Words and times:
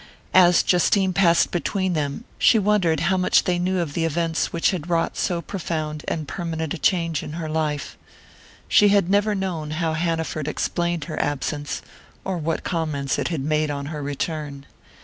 As 0.33 0.63
Justine 0.63 1.13
passed 1.13 1.51
between 1.51 1.93
them, 1.93 2.23
she 2.39 2.57
wondered 2.57 3.01
how 3.01 3.17
much 3.17 3.43
they 3.43 3.59
knew 3.59 3.77
of 3.79 3.93
the 3.93 4.03
events 4.03 4.51
which 4.51 4.71
had 4.71 4.89
wrought 4.89 5.15
so 5.15 5.43
profound 5.43 6.03
and 6.07 6.27
permanent 6.27 6.81
change 6.81 7.21
in 7.21 7.33
her 7.33 7.47
life. 7.47 7.99
She 8.67 8.87
had 8.87 9.11
never 9.11 9.35
known 9.35 9.69
how 9.69 9.93
Hanaford 9.93 10.47
explained 10.47 11.03
her 11.03 11.21
absence 11.21 11.83
or 12.23 12.39
what 12.39 12.63
comments 12.63 13.19
it 13.19 13.27
had 13.27 13.41
made 13.41 13.69
on 13.69 13.85
her 13.93 14.01
return. 14.01 14.65